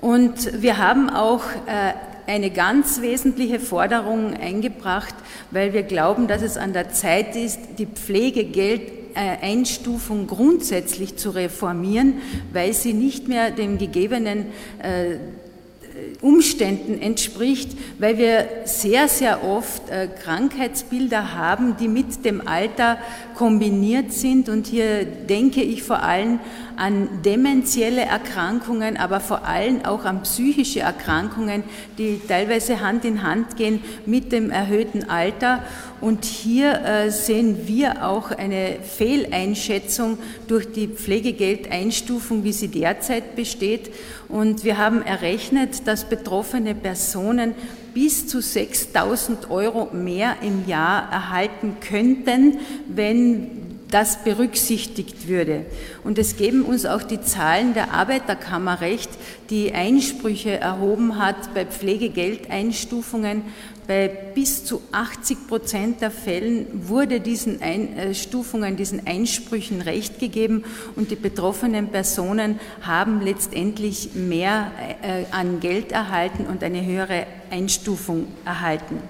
Und 0.00 0.62
wir 0.62 0.78
haben 0.78 1.10
auch 1.10 1.42
äh, 1.66 1.92
eine 2.30 2.50
ganz 2.50 3.02
wesentliche 3.02 3.58
Forderung 3.58 4.34
eingebracht, 4.34 5.16
weil 5.50 5.72
wir 5.72 5.82
glauben, 5.82 6.28
dass 6.28 6.42
es 6.42 6.56
an 6.56 6.72
der 6.72 6.92
Zeit 6.92 7.34
ist, 7.34 7.58
die 7.78 7.86
Pflegegeldeinstufung 7.86 10.28
grundsätzlich 10.28 11.16
zu 11.16 11.30
reformieren, 11.30 12.18
weil 12.52 12.72
sie 12.72 12.92
nicht 12.92 13.26
mehr 13.26 13.50
dem 13.50 13.78
gegebenen 13.78 14.46
äh, 14.78 15.16
Umständen 16.20 17.02
entspricht, 17.02 17.69
weil 18.00 18.16
wir 18.16 18.48
sehr, 18.64 19.08
sehr 19.08 19.44
oft 19.44 19.90
äh, 19.90 20.08
Krankheitsbilder 20.08 21.34
haben, 21.34 21.76
die 21.76 21.86
mit 21.86 22.24
dem 22.24 22.48
Alter 22.48 22.96
kombiniert 23.34 24.12
sind. 24.12 24.48
Und 24.48 24.66
hier 24.66 25.04
denke 25.04 25.60
ich 25.60 25.82
vor 25.82 26.02
allem 26.02 26.40
an 26.76 27.22
dementielle 27.22 28.00
Erkrankungen, 28.00 28.96
aber 28.96 29.20
vor 29.20 29.44
allem 29.44 29.84
auch 29.84 30.06
an 30.06 30.22
psychische 30.22 30.80
Erkrankungen, 30.80 31.62
die 31.98 32.18
teilweise 32.26 32.80
Hand 32.80 33.04
in 33.04 33.22
Hand 33.22 33.56
gehen 33.56 33.82
mit 34.06 34.32
dem 34.32 34.50
erhöhten 34.50 35.10
Alter. 35.10 35.62
Und 36.00 36.24
hier 36.24 36.82
äh, 36.82 37.10
sehen 37.10 37.68
wir 37.68 38.08
auch 38.08 38.30
eine 38.30 38.76
Fehleinschätzung 38.82 40.16
durch 40.48 40.72
die 40.72 40.88
Pflegegeldeinstufung, 40.88 42.44
wie 42.44 42.54
sie 42.54 42.68
derzeit 42.68 43.36
besteht. 43.36 43.90
Und 44.30 44.64
wir 44.64 44.78
haben 44.78 45.02
errechnet, 45.02 45.86
dass 45.88 46.04
betroffene 46.04 46.74
Personen 46.74 47.54
bis 47.94 48.28
zu 48.28 48.40
6000 48.40 49.50
Euro 49.50 49.88
mehr 49.92 50.36
im 50.42 50.66
Jahr 50.68 51.10
erhalten 51.10 51.76
könnten, 51.80 52.58
wenn 52.86 53.59
das 53.90 54.22
berücksichtigt 54.24 55.28
würde. 55.28 55.66
Und 56.04 56.18
es 56.18 56.36
geben 56.36 56.62
uns 56.62 56.86
auch 56.86 57.02
die 57.02 57.20
Zahlen 57.20 57.74
der 57.74 57.92
Arbeiterkammer 57.92 58.80
recht, 58.80 59.10
die 59.50 59.72
Einsprüche 59.72 60.58
erhoben 60.58 61.18
hat 61.18 61.54
bei 61.54 61.64
Pflegegeldeinstufungen. 61.66 63.42
Bei 63.86 64.06
bis 64.06 64.64
zu 64.64 64.82
80 64.92 65.48
Prozent 65.48 66.00
der 66.00 66.12
Fällen 66.12 66.88
wurde 66.88 67.18
diesen 67.18 67.60
Einstufungen, 67.60 68.74
äh, 68.74 68.76
diesen 68.76 69.04
Einsprüchen 69.06 69.80
Recht 69.80 70.20
gegeben 70.20 70.64
und 70.94 71.10
die 71.10 71.16
betroffenen 71.16 71.88
Personen 71.88 72.60
haben 72.82 73.20
letztendlich 73.20 74.10
mehr 74.14 74.70
äh, 75.02 75.24
an 75.32 75.58
Geld 75.58 75.90
erhalten 75.90 76.46
und 76.46 76.62
eine 76.62 76.84
höhere 76.84 77.26
Einstufung 77.50 78.28
erhalten. 78.44 79.00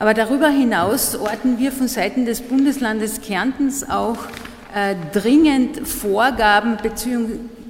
Aber 0.00 0.12
darüber 0.14 0.48
hinaus 0.48 1.14
orten 1.14 1.58
wir 1.58 1.70
von 1.72 1.86
Seiten 1.86 2.24
des 2.24 2.40
Bundeslandes 2.40 3.20
Kärntens 3.20 3.90
auch 3.90 4.16
äh, 4.74 4.94
dringend 5.12 5.86
Vorgaben 5.86 6.78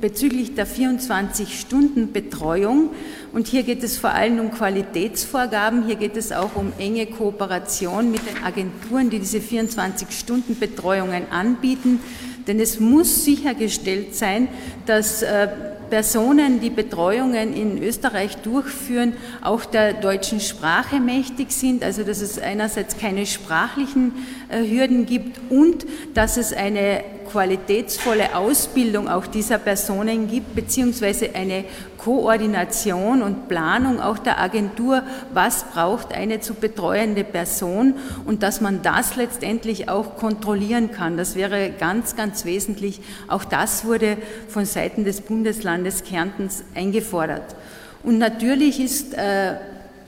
bezüglich 0.01 0.55
der 0.55 0.65
24-Stunden-Betreuung. 0.65 2.91
Und 3.33 3.49
hier 3.49 3.65
geht 3.65 3.83
es 3.83 3.99
vor 3.99 4.11
allem 4.11 4.39
um 4.39 4.53
Qualitätsvorgaben, 4.53 5.87
hier 5.87 5.97
geht 5.97 6.17
es 6.17 6.31
auch 6.31 6.55
um 6.55 6.73
enge 6.79 7.07
Kooperation 7.07 8.13
mit 8.13 8.21
den 8.25 8.45
Agenturen, 8.45 9.11
die 9.11 9.19
diese 9.19 9.39
24-Stunden-Betreuungen 9.39 11.33
anbieten. 11.33 11.99
Denn 12.47 12.61
es 12.61 12.79
muss 12.79 13.25
sichergestellt 13.25 14.15
sein, 14.15 14.47
dass 14.87 15.23
äh, 15.23 15.49
Personen, 15.91 16.61
die 16.61 16.71
Betreuungen 16.71 17.53
in 17.55 17.83
Österreich 17.83 18.37
durchführen, 18.39 19.15
auch 19.43 19.65
der 19.65 19.93
deutschen 19.93 20.41
Sprache 20.41 21.01
mächtig 21.01 21.53
sind, 21.53 21.83
also 21.83 22.05
dass 22.05 22.21
es 22.21 22.39
einerseits 22.39 22.97
keine 22.97 23.27
sprachlichen 23.27 24.13
äh, 24.49 24.63
Hürden 24.63 25.05
gibt 25.05 25.41
und 25.51 25.87
dass 26.15 26.37
es 26.37 26.53
eine 26.53 27.03
qualitätsvolle 27.31 28.35
Ausbildung 28.35 29.09
auch 29.09 29.27
dieser 29.27 29.59
Personen 29.59 30.29
gibt, 30.29 30.55
beziehungsweise 30.55 31.35
eine 31.35 31.65
Koordination 31.99 33.23
und 33.23 33.49
Planung 33.49 34.01
auch 34.01 34.19
der 34.19 34.41
Agentur, 34.41 35.03
was 35.33 35.65
braucht 35.65 36.15
eine 36.15 36.41
zu 36.41 36.55
betreuende 36.55 37.25
Person 37.25 37.95
und 38.25 38.43
dass 38.43 38.61
man 38.61 38.83
das 38.83 39.17
letztendlich 39.17 39.89
auch 39.89 40.17
kontrollieren 40.17 40.91
kann. 40.91 41.17
Das 41.17 41.35
wäre 41.35 41.71
ganz, 41.71 42.17
ganz 42.17 42.45
wesentlich. 42.45 43.01
Auch 43.29 43.45
das 43.45 43.85
wurde 43.85 44.17
von 44.49 44.65
Seiten 44.65 45.05
des 45.05 45.21
Bundeslandes 45.21 46.05
Kärntens 46.05 46.65
eingefordert. 46.75 47.55
Und 48.03 48.19
natürlich 48.19 48.81
ist 48.81 49.13
äh, 49.15 49.57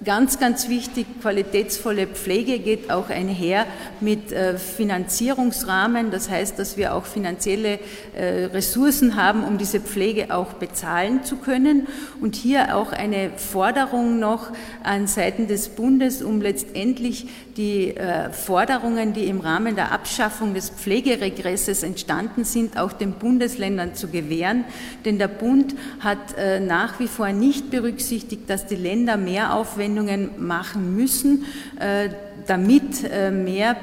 Ganz, 0.05 0.41
ganz 0.41 0.69
wichtig, 0.69 1.07
qualitätsvolle 1.21 2.09
Pflege 2.09 2.59
geht 2.59 2.91
auch 2.91 3.09
einher 3.09 3.67
mit 4.01 4.33
äh, 4.33 4.59
Finanzierungsrahmen. 4.59 6.11
Das 6.11 6.29
heißt, 6.29 6.59
dass 6.59 6.77
wir 6.77 6.95
auch 6.95 7.05
finanzielle 7.05 7.79
äh, 8.17 8.47
Ressourcen 8.47 9.15
haben, 9.15 9.45
um 9.45 9.59
diese 9.59 9.79
Pflege 9.79 10.35
auch 10.35 10.55
bezahlen 10.55 11.23
zu 11.23 11.37
können. 11.37 11.87
Und 12.21 12.35
hier 12.35 12.77
auch 12.77 12.91
eine 12.91 13.31
Forderung 13.37 14.19
noch 14.19 14.51
an 14.83 15.07
Seiten 15.07 15.47
des 15.47 15.69
Bundes, 15.69 16.21
um 16.21 16.41
letztendlich 16.41 17.29
die 17.57 17.95
äh, 17.97 18.33
Forderungen, 18.33 19.13
die 19.13 19.27
im 19.27 19.39
Rahmen 19.39 19.77
der 19.77 19.93
Abschaffung 19.93 20.53
des 20.53 20.71
Pflegeregresses 20.71 21.85
entstanden 21.85 22.45
sind, 22.45 22.77
auch 22.77 22.93
den 22.93 23.13
Bundesländern 23.13 23.95
zu 23.95 24.09
gewähren. 24.09 24.65
Denn 25.05 25.19
der 25.19 25.29
Bund 25.29 25.75
hat 26.01 26.19
nach 26.63 26.99
wie 26.99 27.09
vor 27.09 27.29
nicht 27.31 27.71
berücksichtigt, 27.71 28.49
dass 28.49 28.67
die 28.67 28.77
Länder 28.77 29.17
mehr 29.17 29.55
Aufwendungen 29.55 29.92
Anwendungen 29.93 30.31
machen 30.39 30.97
müssen, 30.97 31.45
äh, 31.79 32.09
damit 32.47 33.05
äh, 33.05 33.31
mehr 33.31 33.77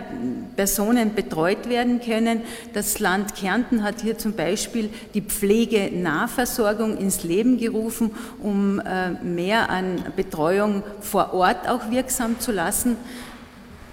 Personen 0.56 1.14
betreut 1.14 1.70
werden 1.70 2.02
können. 2.02 2.42
Das 2.74 3.00
Land 3.00 3.36
Kärnten 3.36 3.84
hat 3.84 4.02
hier 4.02 4.18
zum 4.18 4.34
Beispiel 4.34 4.90
die 5.14 5.22
Pflegenahversorgung 5.22 6.98
ins 6.98 7.24
Leben 7.24 7.58
gerufen, 7.58 8.12
um 8.42 8.80
äh, 8.80 9.12
mehr 9.24 9.70
an 9.70 10.04
Betreuung 10.16 10.84
vor 11.00 11.34
Ort 11.34 11.70
auch 11.70 11.92
wirksam 11.92 12.40
zu 12.40 12.52
lassen. 12.52 12.98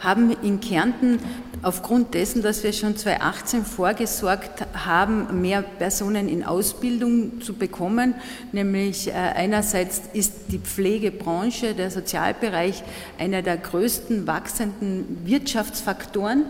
äh, 0.01 0.03
haben 0.03 0.31
in 0.41 0.61
Kärnten 0.61 1.19
aufgrund 1.61 2.13
dessen, 2.13 2.41
dass 2.41 2.63
wir 2.63 2.71
schon 2.71 2.95
2018 2.95 3.65
vorgesorgt 3.65 4.65
haben, 4.73 5.41
mehr 5.41 5.61
Personen 5.61 6.29
in 6.29 6.45
Ausbildung 6.45 7.41
zu 7.41 7.53
bekommen, 7.53 8.15
nämlich 8.53 9.09
äh, 9.09 9.11
einerseits 9.11 10.03
ist 10.13 10.33
die 10.47 10.59
Pflegebranche, 10.59 11.73
der 11.73 11.91
Sozialbereich 11.91 12.81
einer 13.19 13.41
der 13.41 13.57
größten 13.57 14.25
wachsenden 14.25 15.25
Wirtschaftsfaktoren 15.25 16.45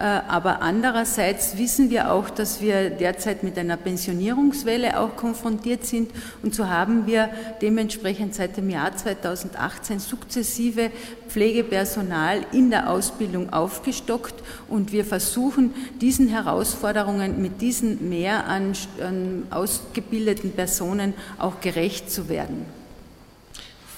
äh, 0.00 0.02
aber 0.02 0.62
andererseits 0.62 1.58
wissen 1.58 1.90
wir 1.90 2.10
auch, 2.10 2.30
dass 2.30 2.62
wir 2.62 2.88
derzeit 2.88 3.42
mit 3.42 3.58
einer 3.58 3.76
Pensionierungswelle 3.76 4.98
auch 4.98 5.14
konfrontiert 5.14 5.84
sind. 5.84 6.10
Und 6.42 6.54
so 6.54 6.70
haben 6.70 7.06
wir 7.06 7.28
dementsprechend 7.60 8.34
seit 8.34 8.56
dem 8.56 8.70
Jahr 8.70 8.96
2018 8.96 9.98
sukzessive 9.98 10.90
Pflegepersonal 11.30 12.44
in 12.52 12.70
der 12.70 12.90
Ausbildung 12.90 13.52
aufgestockt. 13.52 14.34
Und 14.68 14.92
wir 14.92 15.04
versuchen, 15.04 15.72
diesen 16.00 16.28
Herausforderungen 16.28 17.40
mit 17.40 17.60
diesen 17.60 18.08
mehr 18.08 18.46
an, 18.46 18.72
an 19.00 19.46
ausgebildeten 19.50 20.52
Personen 20.52 21.14
auch 21.38 21.60
gerecht 21.60 22.10
zu 22.10 22.28
werden. 22.28 22.66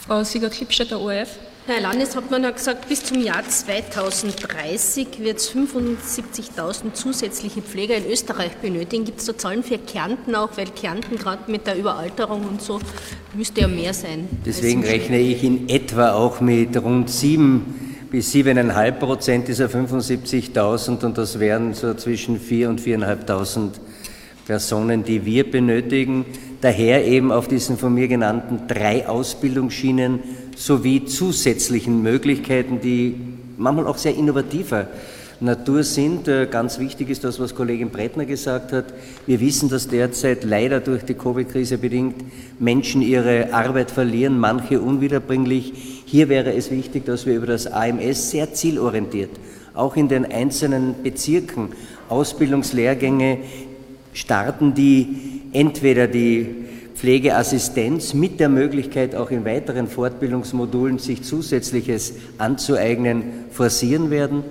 Frau 0.06 0.22
Sieger-Klippstätter, 0.22 1.00
ORF. 1.00 1.38
Herr 1.64 1.80
Landeshauptmann 1.80 2.44
hat 2.44 2.56
gesagt, 2.56 2.88
bis 2.88 3.04
zum 3.04 3.22
Jahr 3.22 3.44
2030 3.48 5.20
wird 5.20 5.36
es 5.36 5.54
75.000 5.54 6.92
zusätzliche 6.94 7.62
Pfleger 7.62 7.96
in 7.96 8.10
Österreich 8.10 8.56
benötigen. 8.56 9.04
Gibt 9.04 9.20
es 9.20 9.26
da 9.26 9.38
Zahlen 9.38 9.62
für 9.62 9.78
Kärnten 9.78 10.34
auch? 10.34 10.56
Weil 10.56 10.66
Kärnten 10.66 11.16
gerade 11.18 11.48
mit 11.48 11.68
der 11.68 11.76
Überalterung 11.76 12.48
und 12.48 12.60
so 12.60 12.80
müsste 13.34 13.60
ja 13.60 13.68
mehr 13.68 13.94
sein. 13.94 14.28
Deswegen 14.44 14.82
rechne 14.82 15.20
ich 15.20 15.44
in 15.44 15.68
etwa 15.68 16.14
auch 16.14 16.40
mit 16.40 16.76
rund 16.82 17.08
7 17.08 18.08
bis 18.10 18.34
7,5 18.34 18.92
Prozent 18.92 19.46
dieser 19.46 19.66
75.000 19.66 21.04
und 21.04 21.16
das 21.16 21.38
wären 21.38 21.74
so 21.74 21.94
zwischen 21.94 22.40
4 22.40 22.70
und 22.70 22.80
4.500 22.80 23.70
Personen, 24.46 25.04
die 25.04 25.24
wir 25.24 25.48
benötigen. 25.48 26.24
Daher 26.62 27.04
eben 27.04 27.32
auf 27.32 27.48
diesen 27.48 27.76
von 27.76 27.92
mir 27.92 28.06
genannten 28.06 28.68
drei 28.68 29.08
Ausbildungsschienen 29.08 30.20
sowie 30.56 31.04
zusätzlichen 31.04 32.02
Möglichkeiten, 32.02 32.80
die 32.80 33.16
manchmal 33.58 33.88
auch 33.88 33.98
sehr 33.98 34.14
innovativer 34.14 34.86
Natur 35.40 35.82
sind. 35.82 36.28
Äh, 36.28 36.46
ganz 36.46 36.78
wichtig 36.78 37.10
ist 37.10 37.24
das, 37.24 37.40
was 37.40 37.56
Kollegin 37.56 37.90
Brettner 37.90 38.26
gesagt 38.26 38.70
hat. 38.70 38.84
Wir 39.26 39.40
wissen, 39.40 39.70
dass 39.70 39.88
derzeit 39.88 40.44
leider 40.44 40.78
durch 40.78 41.02
die 41.02 41.14
Covid-Krise 41.14 41.78
bedingt 41.78 42.22
Menschen 42.60 43.02
ihre 43.02 43.52
Arbeit 43.52 43.90
verlieren, 43.90 44.38
manche 44.38 44.80
unwiederbringlich. 44.80 45.72
Hier 46.06 46.28
wäre 46.28 46.54
es 46.54 46.70
wichtig, 46.70 47.04
dass 47.06 47.26
wir 47.26 47.34
über 47.34 47.46
das 47.46 47.66
AMS 47.66 48.30
sehr 48.30 48.54
zielorientiert, 48.54 49.30
auch 49.74 49.96
in 49.96 50.06
den 50.06 50.30
einzelnen 50.30 50.94
Bezirken, 51.02 51.70
Ausbildungslehrgänge 52.08 53.38
starten, 54.12 54.74
die 54.74 55.41
entweder 55.52 56.06
die 56.06 56.48
Pflegeassistenz 56.94 58.14
mit 58.14 58.38
der 58.38 58.48
Möglichkeit, 58.48 59.14
auch 59.14 59.30
in 59.30 59.44
weiteren 59.44 59.88
Fortbildungsmodulen 59.88 60.98
sich 60.98 61.22
Zusätzliches 61.22 62.14
anzueignen, 62.38 63.24
forcieren 63.50 64.10
werden. 64.10 64.44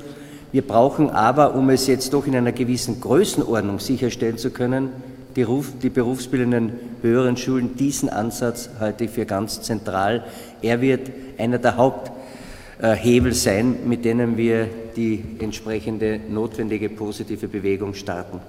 Wir 0.51 0.63
brauchen 0.63 1.09
aber, 1.09 1.55
um 1.55 1.69
es 1.69 1.87
jetzt 1.87 2.13
doch 2.13 2.27
in 2.27 2.35
einer 2.35 2.51
gewissen 2.51 2.99
Größenordnung 2.99 3.79
sicherstellen 3.79 4.37
zu 4.37 4.49
können, 4.49 4.89
die, 5.35 5.43
Ruf, 5.43 5.71
die 5.81 5.89
berufsbildenden 5.89 6.73
höheren 7.01 7.37
Schulen, 7.37 7.77
diesen 7.77 8.09
Ansatz 8.09 8.69
halte 8.79 9.05
ich 9.05 9.11
für 9.11 9.25
ganz 9.25 9.61
zentral. 9.61 10.25
Er 10.61 10.81
wird 10.81 11.09
einer 11.37 11.57
der 11.57 11.77
Haupthebel 11.77 13.33
sein, 13.33 13.77
mit 13.85 14.03
denen 14.03 14.35
wir 14.35 14.67
die 14.97 15.23
entsprechende 15.39 16.19
notwendige 16.29 16.89
positive 16.89 17.47
Bewegung 17.47 17.93
starten. 17.93 18.41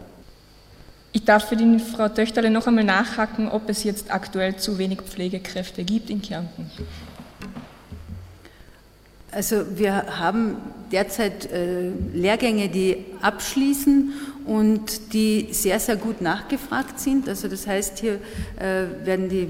Ich 1.14 1.25
darf 1.25 1.48
für 1.48 1.57
die 1.57 1.79
Frau 1.79 2.09
Töchterle 2.09 2.51
noch 2.51 2.66
einmal 2.66 2.85
nachhaken, 2.85 3.48
ob 3.48 3.68
es 3.68 3.85
jetzt 3.85 4.11
aktuell 4.11 4.57
zu 4.57 4.79
wenig 4.79 5.03
Pflegekräfte 5.03 5.85
gibt 5.85 6.09
in 6.09 6.22
Kärnten. 6.22 6.70
Also 9.31 9.64
wir 9.77 10.18
haben 10.18 10.57
derzeit 10.90 11.51
äh, 11.51 11.90
Lehrgänge, 12.14 12.68
die 12.68 12.96
abschließen 13.20 14.12
und 14.46 15.12
die 15.14 15.48
sehr, 15.53 15.81
sehr 15.81 15.96
gut 15.96 16.20
nachgefragt 16.20 16.98
sind. 16.98 17.29
Also 17.29 17.48
das 17.48 17.66
heißt, 17.66 17.98
hier 17.98 18.14
äh, 18.59 19.07
werden 19.07 19.29
die 19.29 19.48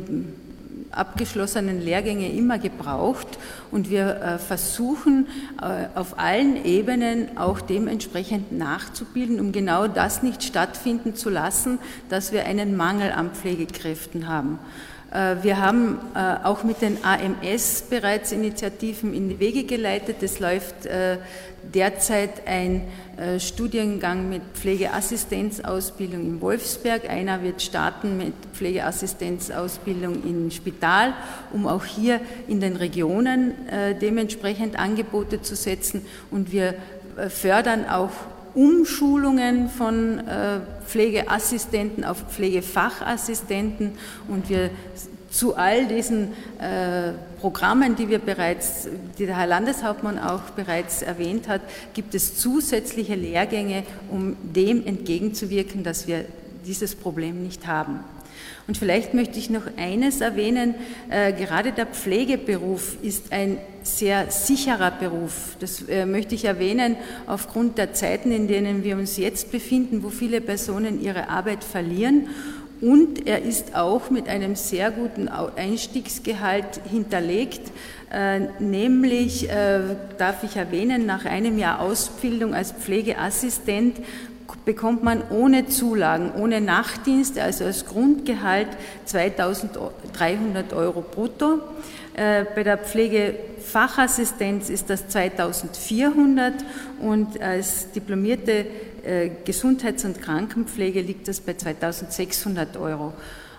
abgeschlossenen 0.93 1.81
Lehrgänge 1.81 2.31
immer 2.31 2.59
gebraucht 2.59 3.27
und 3.71 3.91
wir 3.91 4.21
äh, 4.21 4.39
versuchen 4.39 5.27
äh, 5.61 5.87
auf 5.99 6.19
allen 6.19 6.65
Ebenen 6.65 7.37
auch 7.37 7.61
dementsprechend 7.61 8.53
nachzubilden, 8.53 9.41
um 9.41 9.53
genau 9.53 9.89
das 9.89 10.23
nicht 10.23 10.43
stattfinden 10.43 11.15
zu 11.15 11.31
lassen, 11.31 11.79
dass 12.09 12.33
wir 12.33 12.47
einen 12.47 12.77
Mangel 12.77 13.13
an 13.13 13.31
Pflegekräften 13.33 14.29
haben. 14.29 14.59
Äh, 15.13 15.43
wir 15.43 15.61
haben 15.61 15.99
äh, 16.15 16.45
auch 16.45 16.65
mit 16.65 16.81
den 16.81 16.99
AMS 17.05 17.85
bereits 17.91 18.33
Initiativen 18.33 19.13
in 19.13 19.29
die 19.29 19.39
Wege 19.39 19.65
geleitet. 19.65 20.23
Es 20.23 20.41
läuft 20.41 20.87
äh, 20.87 21.19
derzeit 21.63 22.47
ein 22.49 22.83
Studiengang 23.39 24.29
mit 24.29 24.43
Pflegeassistenzausbildung 24.55 26.23
in 26.23 26.41
Wolfsberg. 26.41 27.09
Einer 27.09 27.45
wird 27.45 27.63
starten 27.63 28.17
mit 28.17 28.33
Pflegeassistenzausbildung 28.53 30.25
im 30.25 30.51
Spital, 30.51 31.13
um 31.53 31.69
auch 31.69 31.85
hier 31.85 32.21
in 32.49 32.61
den 32.61 32.75
Regionen 32.75 33.55
dementsprechend 34.01 34.77
Angebote 34.77 35.41
zu 35.41 35.55
setzen. 35.55 36.05
Und 36.33 36.51
wir 36.51 36.75
fördern 37.29 37.89
auch 37.89 38.11
Umschulungen 38.55 39.69
von 39.69 40.19
äh, 40.19 40.61
Pflegeassistenten 40.87 42.05
auf 42.05 42.25
Pflegefachassistenten 42.31 43.93
und 44.29 44.49
wir 44.49 44.71
zu 45.31 45.57
all 45.57 45.87
diesen 45.87 46.33
äh, 46.59 47.13
Programmen, 47.41 47.97
die 47.97 48.11
wir 48.11 48.19
bereits, 48.19 48.89
die 49.19 49.27
der 49.27 49.39
Herr 49.39 49.47
Landeshauptmann 49.47 50.19
auch 50.19 50.43
bereits 50.51 51.01
erwähnt 51.01 51.49
hat, 51.49 51.63
gibt 51.95 52.15
es 52.15 52.37
zusätzliche 52.37 53.15
Lehrgänge, 53.15 53.85
um 54.11 54.37
dem 54.43 54.87
entgegenzuwirken, 54.87 55.83
dass 55.83 56.07
wir 56.07 56.27
dieses 56.67 56.95
Problem 56.95 57.43
nicht 57.43 57.67
haben. 57.67 58.01
Und 58.69 58.77
vielleicht 58.77 59.15
möchte 59.15 59.39
ich 59.39 59.51
noch 59.51 59.67
eines 59.77 60.21
erwähnen. 60.21 60.75
Äh, 61.09 61.33
gerade 61.33 61.73
der 61.73 61.87
Pflegeberuf 61.87 62.97
ist 63.03 63.33
ein 63.33 63.59
sehr 63.83 64.31
sicherer 64.31 64.91
Beruf. 64.91 65.57
Das 65.61 65.83
äh, 65.89 66.07
möchte 66.07 66.35
ich 66.35 66.45
erwähnen 66.45 66.97
aufgrund 67.27 67.79
der 67.79 67.93
Zeiten, 67.93 68.33
in 68.33 68.49
denen 68.49 68.85
wir 68.85 68.97
uns 68.97 69.17
jetzt 69.17 69.53
befinden, 69.53 70.03
wo 70.03 70.09
viele 70.09 70.41
Personen 70.41 71.01
ihre 71.01 71.29
Arbeit 71.29 71.65
verlieren. 71.65 72.29
Und 72.81 73.29
er 73.29 73.43
ist 73.43 73.77
auch 73.77 74.11
mit 74.11 74.29
einem 74.29 74.57
sehr 74.57 74.91
guten 74.91 75.29
Einstiegsgehalt 75.29 76.81
hinterlegt, 76.91 77.71
äh, 78.13 78.41
nämlich, 78.59 79.49
darf 80.19 80.43
ich 80.43 80.57
erwähnen, 80.57 81.07
nach 81.07 81.25
einem 81.25 81.59
Jahr 81.59 81.81
Ausbildung 81.81 82.55
als 82.55 82.73
Pflegeassistent 82.73 83.99
bekommt 84.65 85.03
man 85.03 85.23
ohne 85.31 85.67
Zulagen, 85.67 86.33
ohne 86.37 86.61
Nachtdienst, 86.61 87.39
also 87.39 87.65
als 87.65 87.87
Grundgehalt 87.87 88.69
2300 89.07 90.73
Euro 90.73 91.03
brutto. 91.03 91.61
Äh, 92.15 92.45
bei 92.55 92.63
der 92.63 92.79
Pflegefachassistenz 92.79 94.69
ist 94.69 94.91
das 94.91 95.09
2400 95.09 96.55
und 97.01 97.41
als 97.41 97.91
diplomierte 97.93 98.67
äh, 99.05 99.31
Gesundheits- 99.45 100.05
und 100.05 100.21
Krankenpflege 100.21 101.01
liegt 101.01 101.27
das 101.27 101.41
bei 101.41 101.55
2600 101.55 102.77
Euro. 102.77 103.15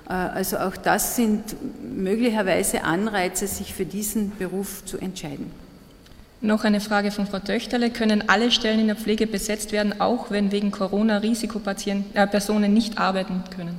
Äh, 0.07 0.13
also 0.13 0.57
auch 0.57 0.77
das 0.77 1.15
sind 1.15 1.43
möglicherweise 1.81 2.83
Anreize, 2.83 3.47
sich 3.47 3.73
für 3.73 3.85
diesen 3.85 4.31
Beruf 4.37 4.85
zu 4.85 4.97
entscheiden. 4.97 5.62
Noch 6.43 6.65
eine 6.65 6.81
Frage 6.81 7.11
von 7.11 7.25
Frau 7.25 7.39
Töchterle. 7.39 7.89
Können 7.89 8.27
alle 8.27 8.51
Stellen 8.51 8.81
in 8.81 8.87
der 8.87 8.97
Pflege 8.97 9.27
besetzt 9.27 9.71
werden, 9.71 10.01
auch 10.01 10.29
wenn 10.29 10.51
wegen 10.51 10.71
Corona 10.71 11.19
Risikopersonen 11.19 12.03
äh, 12.13 12.67
nicht 12.67 12.97
arbeiten 12.97 13.45
können? 13.55 13.77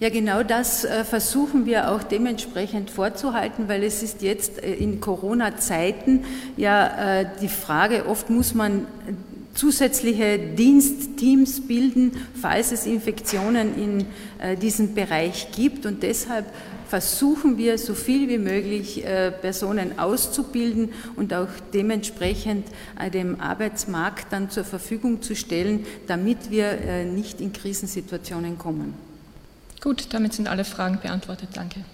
Ja, 0.00 0.08
genau 0.08 0.42
das 0.42 0.86
äh, 0.86 1.04
versuchen 1.04 1.66
wir 1.66 1.90
auch 1.90 2.02
dementsprechend 2.02 2.90
vorzuhalten, 2.90 3.68
weil 3.68 3.84
es 3.84 4.02
ist 4.02 4.22
jetzt 4.22 4.62
äh, 4.62 4.72
in 4.72 5.00
Corona-Zeiten 5.00 6.24
ja 6.56 7.20
äh, 7.20 7.26
die 7.42 7.48
Frage, 7.48 8.06
oft 8.06 8.30
muss 8.30 8.54
man 8.54 8.86
zusätzliche 9.52 10.38
Dienstteams 10.38 11.66
bilden, 11.66 12.12
falls 12.40 12.72
es 12.72 12.86
Infektionen 12.86 13.76
in 13.76 14.06
diesem 14.62 14.94
Bereich 14.94 15.48
gibt. 15.50 15.84
Und 15.84 16.04
deshalb 16.04 16.46
versuchen 16.88 17.58
wir 17.58 17.78
so 17.78 17.94
viel 17.94 18.28
wie 18.28 18.38
möglich 18.38 19.04
äh, 19.04 19.30
Personen 19.30 19.98
auszubilden 19.98 20.90
und 21.16 21.34
auch 21.34 21.48
dementsprechend 21.74 22.66
äh, 22.98 23.10
dem 23.10 23.40
Arbeitsmarkt 23.40 24.32
dann 24.32 24.50
zur 24.50 24.64
Verfügung 24.64 25.22
zu 25.22 25.36
stellen, 25.36 25.86
damit 26.06 26.50
wir 26.50 26.66
äh, 26.66 27.04
nicht 27.04 27.40
in 27.40 27.52
Krisensituationen 27.52 28.58
kommen. 28.58 28.94
Gut, 29.82 30.12
damit 30.12 30.32
sind 30.32 30.48
alle 30.48 30.64
Fragen 30.64 30.98
beantwortet. 31.00 31.50
Danke. 31.54 31.84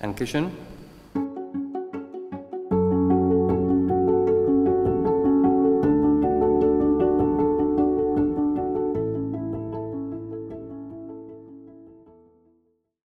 Dankeschön. 0.00 0.50